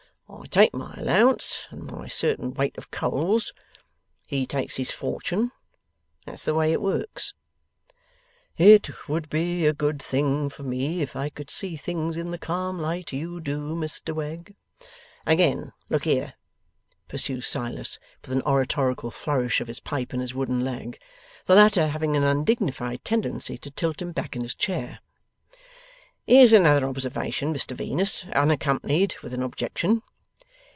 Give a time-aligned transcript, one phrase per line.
[0.33, 3.51] I take my allowance and my certain weight of coals.
[4.25, 5.51] He takes his fortune.
[6.25, 7.33] That's the way it works.'
[8.57, 12.37] 'It would be a good thing for me, if I could see things in the
[12.37, 14.55] calm light you do, Mr Wegg.'
[15.27, 16.33] 'Again look here,'
[17.09, 20.97] pursues Silas, with an oratorical flourish of his pipe and his wooden leg:
[21.45, 24.99] the latter having an undignified tendency to tilt him back in his chair;
[26.25, 30.01] 'here's another observation, Mr Venus, unaccompanied with an objection.